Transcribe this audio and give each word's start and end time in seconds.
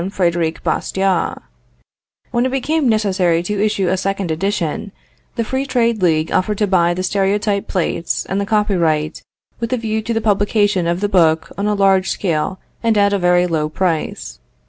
Frederic 0.09 0.63
Bastiat." 0.63 1.37
When 2.31 2.47
it 2.47 2.51
became 2.51 2.89
necessary 2.89 3.43
to 3.43 3.63
issue 3.63 3.87
a 3.87 3.97
second 3.97 4.31
edition, 4.31 4.91
the 5.35 5.43
Free 5.43 5.63
Trade 5.67 6.01
League 6.01 6.31
offered 6.31 6.57
to 6.57 6.65
buy 6.65 6.95
the 6.95 7.03
stereotype 7.03 7.67
plates 7.67 8.25
and 8.25 8.41
the 8.41 8.47
copyright, 8.49 9.21
with 9.59 9.71
a 9.73 9.77
view 9.77 10.01
to 10.01 10.11
the 10.15 10.19
publication 10.19 10.87
of 10.87 11.01
the 11.01 11.07
book 11.07 11.51
on 11.55 11.67
a 11.67 11.75
large 11.75 12.09
scale 12.09 12.57
and 12.81 12.97
at 12.97 13.13
a 13.13 13.19
very 13.19 13.45
low 13.45 13.69
price. 13.69 14.39